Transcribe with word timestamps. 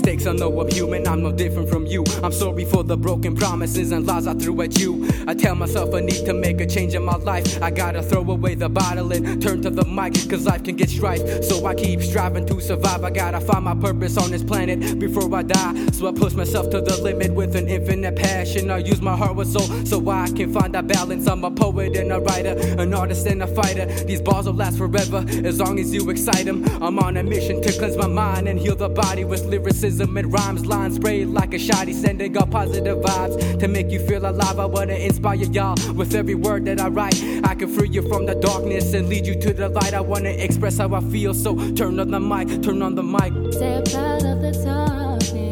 mistakes, 0.00 0.26
I 0.26 0.32
know 0.32 0.58
I'm 0.58 0.70
human, 0.70 1.06
I'm 1.06 1.22
no 1.22 1.30
different 1.30 1.68
from 1.68 1.84
you. 1.84 2.04
I'm 2.22 2.32
sorry 2.32 2.64
for 2.64 2.82
the 2.82 2.96
broken 2.96 3.36
promises 3.36 3.92
and 3.92 4.06
lies 4.06 4.26
I 4.26 4.32
threw 4.32 4.62
at 4.62 4.78
you. 4.78 5.06
I 5.26 5.34
tell 5.34 5.54
myself 5.54 5.94
I 5.94 6.00
need 6.00 6.24
to 6.24 6.32
make 6.32 6.58
a 6.62 6.66
change 6.66 6.94
in 6.94 7.04
my 7.04 7.16
life. 7.16 7.62
I 7.62 7.70
gotta 7.70 8.02
throw 8.02 8.22
away 8.22 8.54
the 8.54 8.70
bottle 8.70 9.12
and 9.12 9.42
turn 9.42 9.60
to 9.60 9.68
the 9.68 9.84
mic, 9.84 10.14
cause 10.30 10.46
life 10.46 10.64
can 10.64 10.76
get 10.76 10.88
strife. 10.88 11.44
So 11.44 11.66
I 11.66 11.74
keep 11.74 12.00
striving 12.00 12.46
to 12.46 12.60
survive. 12.62 13.04
I 13.04 13.10
gotta 13.10 13.40
find 13.42 13.64
my 13.64 13.74
purpose 13.74 14.16
on 14.16 14.30
this 14.30 14.42
planet 14.42 14.98
before 14.98 15.34
I 15.34 15.42
die. 15.42 15.86
So 15.92 16.08
I 16.08 16.12
push 16.12 16.32
myself 16.32 16.70
to 16.70 16.80
the 16.80 16.96
limit 17.02 17.34
with 17.34 17.54
an 17.54 17.68
infinite 17.68 18.16
passion. 18.16 18.70
I 18.70 18.78
use 18.78 19.02
my 19.02 19.14
heart 19.14 19.36
with 19.36 19.48
soul 19.48 19.68
so 19.84 20.08
I 20.08 20.30
can 20.30 20.50
find 20.50 20.74
that 20.74 20.86
balance. 20.86 21.26
I'm 21.26 21.44
a 21.44 21.50
poet 21.50 21.94
and 21.96 22.10
a 22.10 22.20
writer, 22.20 22.56
an 22.80 22.94
artist 22.94 23.26
and 23.26 23.42
a 23.42 23.46
fighter. 23.46 23.84
These 24.04 24.22
bars 24.22 24.46
will 24.46 24.54
last 24.54 24.78
forever 24.78 25.26
as 25.44 25.60
long 25.60 25.78
as 25.78 25.92
you 25.92 26.08
excite 26.08 26.46
them. 26.46 26.64
I'm 26.82 26.98
on 26.98 27.18
a 27.18 27.22
mission 27.22 27.60
to 27.60 27.72
cleanse 27.78 27.98
my 27.98 28.06
mind 28.06 28.48
and 28.48 28.58
heal 28.58 28.76
the 28.76 28.88
body 28.88 29.24
with 29.24 29.44
lyricism 29.44 29.89
and 29.98 30.32
rhymes. 30.32 30.66
Lines 30.66 30.96
sprayed 30.96 31.28
like 31.28 31.52
a 31.54 31.58
shotty, 31.58 31.94
sending 31.94 32.36
out 32.36 32.50
positive 32.50 32.98
vibes 32.98 33.58
to 33.58 33.66
make 33.66 33.90
you 33.90 33.98
feel 34.06 34.24
alive. 34.24 34.58
I 34.58 34.66
wanna 34.66 34.94
inspire 34.94 35.36
y'all 35.36 35.74
with 35.94 36.14
every 36.14 36.36
word 36.36 36.64
that 36.66 36.80
I 36.80 36.88
write. 36.88 37.20
I 37.44 37.54
can 37.54 37.68
free 37.68 37.88
you 37.88 38.02
from 38.08 38.26
the 38.26 38.36
darkness 38.36 38.92
and 38.94 39.08
lead 39.08 39.26
you 39.26 39.34
to 39.40 39.52
the 39.52 39.68
light. 39.68 39.94
I 39.94 40.00
wanna 40.00 40.30
express 40.30 40.78
how 40.78 40.94
I 40.94 41.00
feel, 41.00 41.34
so 41.34 41.56
turn 41.72 41.98
on 41.98 42.10
the 42.10 42.20
mic, 42.20 42.62
turn 42.62 42.82
on 42.82 42.94
the 42.94 43.02
mic. 43.02 43.32
Stay 43.52 43.82
proud 43.90 44.24
of 44.24 44.40
the 44.42 44.52
darkness. 44.64 45.49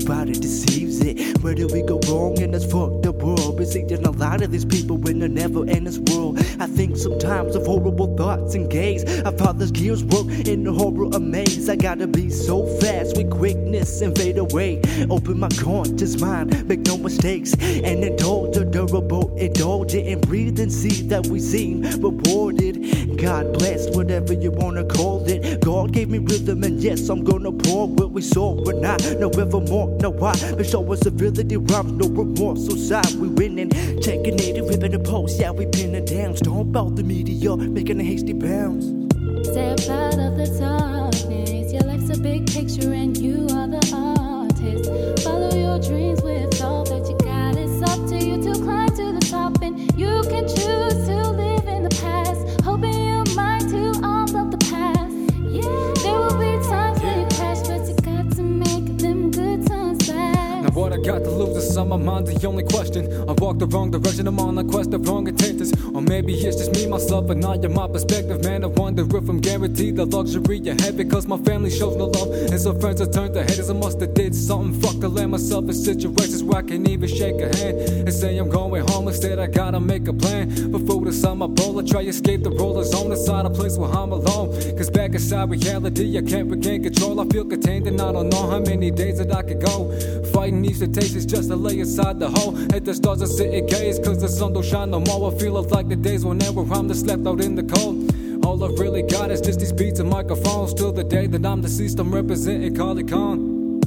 Everybody 0.00 0.32
deceives 0.32 1.00
it. 1.02 1.38
Where 1.42 1.54
do 1.54 1.66
we 1.66 1.82
go 1.82 1.99
in 2.40 2.50
this 2.52 2.64
fucked 2.64 3.06
up 3.06 3.16
world? 3.16 3.56
Been 3.56 3.66
seeing 3.66 3.92
a 3.92 4.10
lot 4.10 4.42
of 4.42 4.50
these 4.50 4.64
people 4.64 4.96
in 5.08 5.22
a 5.22 5.28
never 5.28 5.60
ending 5.68 6.04
world. 6.06 6.38
I 6.58 6.66
think 6.66 6.96
sometimes 6.96 7.54
of 7.54 7.66
horrible 7.66 8.16
thoughts 8.16 8.54
and 8.54 8.70
gaze. 8.70 9.04
I 9.22 9.32
how 9.40 9.52
this 9.52 9.70
gears 9.70 10.04
work 10.04 10.26
in 10.46 10.64
the 10.64 10.72
horror 10.72 11.10
amaze. 11.14 11.68
I 11.68 11.76
gotta 11.76 12.06
be 12.06 12.30
so 12.30 12.66
fast 12.80 13.16
with 13.16 13.30
quickness 13.30 14.00
and 14.00 14.16
fade 14.16 14.38
away. 14.38 14.80
Open 15.10 15.38
my 15.38 15.48
conscious 15.48 16.20
mind, 16.20 16.68
make 16.68 16.80
no 16.80 16.96
mistakes. 16.96 17.54
And 17.54 18.04
indulge 18.04 18.56
a 18.56 18.64
durable, 18.64 19.36
indulge 19.36 19.94
it 19.94 20.06
and 20.06 20.26
breathe 20.26 20.60
and 20.60 20.72
see 20.72 21.02
that 21.08 21.26
we 21.26 21.40
seem 21.40 21.82
rewarded. 22.00 23.18
God 23.18 23.52
bless 23.54 23.88
whatever 23.94 24.32
you 24.32 24.50
wanna 24.50 24.84
call 24.84 25.24
it. 25.28 25.60
God 25.60 25.92
gave 25.92 26.08
me 26.08 26.18
rhythm, 26.18 26.62
and 26.64 26.80
yes, 26.82 27.08
I'm 27.08 27.24
gonna 27.24 27.52
pour 27.52 27.88
what 27.88 28.12
we 28.12 28.22
saw. 28.22 28.52
We're 28.62 28.80
not, 28.80 29.02
no 29.18 29.28
evermore, 29.30 29.88
no 30.00 30.10
why. 30.10 30.34
But 30.56 30.66
show 30.66 30.90
us 30.92 31.00
civility, 31.00 31.56
rhymes, 31.56 31.92
no 31.92 32.08
remorse. 32.30 32.66
So 32.66 32.76
side, 32.76 33.14
we 33.16 33.28
winning. 33.28 33.70
Checking 34.00 34.38
it, 34.38 34.62
ripping 34.62 34.92
the 34.92 34.98
post, 34.98 35.40
yeah, 35.40 35.50
we 35.50 35.66
pinning 35.66 36.04
down. 36.04 36.36
Stomp 36.36 36.76
out 36.76 36.96
the 36.96 37.02
media, 37.02 37.56
making 37.56 38.00
a 38.00 38.04
hasty 38.04 38.32
bounce. 38.32 38.86
Stay 39.48 39.74
proud 39.86 40.18
of 40.18 40.36
the 40.36 40.46
darkness. 40.58 41.72
Your 41.72 41.82
life's 41.82 42.10
a 42.10 42.20
big 42.20 42.46
picture 42.46 42.92
and 42.92 43.16
you 43.16 43.46
are 43.50 43.66
the 43.66 43.89
to 61.74 61.80
on 61.80 61.88
my 61.88 61.96
mind, 61.96 62.26
the 62.26 62.46
only 62.46 62.64
question. 62.64 63.06
I 63.28 63.32
walk 63.32 63.58
the 63.58 63.66
wrong 63.66 63.90
direction, 63.90 64.26
I'm 64.26 64.38
on 64.40 64.58
a 64.58 64.64
quest 64.64 64.92
of 64.94 65.06
wrong 65.08 65.28
intentions. 65.28 65.72
Or 65.94 66.02
maybe 66.02 66.34
it's 66.34 66.56
just 66.56 66.72
me, 66.72 66.86
myself, 66.86 67.30
and 67.30 67.40
not 67.40 67.64
in 67.64 67.72
my 67.74 67.86
perspective. 67.88 68.42
Man, 68.44 68.64
I 68.64 68.68
wonder 68.68 69.04
if 69.04 69.28
I'm 69.28 69.40
guaranteed 69.40 69.96
the 69.96 70.06
luxury 70.06 70.58
you 70.58 70.72
have 70.72 70.96
because 70.96 71.26
my 71.26 71.38
family 71.38 71.70
shows 71.70 71.96
no 71.96 72.06
love. 72.06 72.30
And 72.32 72.60
some 72.60 72.80
friends 72.80 73.00
have 73.00 73.12
turned 73.12 73.34
their 73.34 73.44
haters, 73.44 73.70
I 73.70 73.74
must 73.74 74.00
have 74.00 74.14
did 74.14 74.34
something. 74.34 74.80
Fuck 74.80 75.00
to 75.00 75.08
land 75.08 75.30
myself 75.32 75.64
in 75.64 75.74
situations 75.74 76.42
where 76.42 76.58
I 76.58 76.62
can't 76.62 76.88
even 76.88 77.08
shake 77.08 77.40
a 77.40 77.54
hand. 77.56 77.78
And 77.78 78.12
say 78.12 78.36
I'm 78.38 78.48
going 78.48 78.86
home, 78.88 79.08
instead 79.08 79.38
I 79.38 79.46
gotta 79.46 79.80
make 79.80 80.08
a 80.08 80.12
plan. 80.12 80.72
For 80.72 80.78
food 80.80 81.06
inside 81.08 81.34
my 81.34 81.46
bowl, 81.46 81.78
I 81.78 81.82
try 81.82 82.02
escape 82.02 82.42
the 82.42 82.50
roller 82.50 82.84
zone 82.84 83.12
inside 83.12 83.46
a 83.46 83.50
place 83.50 83.76
where 83.76 83.90
I'm 83.90 84.12
alone. 84.12 84.50
Cause 84.76 84.90
back 84.90 85.12
inside 85.12 85.50
reality, 85.50 86.18
I 86.18 86.22
can't 86.22 86.50
regain 86.50 86.82
control. 86.82 87.19
Feel 87.30 87.44
contained 87.44 87.86
and 87.86 88.00
I 88.00 88.10
don't 88.10 88.28
know 88.28 88.50
how 88.50 88.58
many 88.58 88.90
days 88.90 89.18
that 89.18 89.32
I 89.32 89.42
could 89.42 89.64
go. 89.64 89.90
Fighting 90.32 90.62
these 90.62 90.80
temptations 90.80 91.24
just 91.24 91.48
to 91.48 91.54
lay 91.56 91.78
aside 91.78 92.18
the 92.18 92.28
hole. 92.28 92.58
At 92.74 92.84
the 92.84 92.92
stars 92.92 93.22
I 93.22 93.26
sit 93.26 93.54
and 93.54 93.68
gaze, 93.68 94.00
cause 94.00 94.20
the 94.20 94.28
sun 94.28 94.52
don't 94.52 94.64
shine 94.64 94.90
no 94.90 94.98
more. 94.98 95.32
I 95.32 95.38
feel 95.38 95.52
like 95.52 95.88
the 95.88 95.94
days 95.94 96.24
whenever 96.24 96.62
I'm 96.62 96.88
just 96.88 97.06
left 97.06 97.24
out 97.26 97.40
in 97.40 97.54
the 97.54 97.62
cold. 97.62 98.44
All 98.44 98.64
I 98.64 98.68
really 98.80 99.02
got 99.02 99.30
is 99.30 99.40
just 99.40 99.60
these 99.60 99.72
beats 99.72 100.00
and 100.00 100.10
microphones. 100.10 100.74
Till 100.74 100.92
the 100.92 101.04
day 101.04 101.28
that 101.28 101.46
I'm 101.46 101.60
deceased, 101.60 102.00
I'm 102.00 102.12
representing 102.12 102.74
Carly 102.74 103.04
Khan. 103.04 103.80